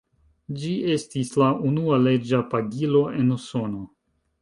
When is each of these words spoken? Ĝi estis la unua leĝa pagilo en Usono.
Ĝi 0.61 0.71
estis 0.93 1.29
la 1.43 1.51
unua 1.73 2.01
leĝa 2.09 2.43
pagilo 2.57 3.07
en 3.23 3.33
Usono. 3.41 3.89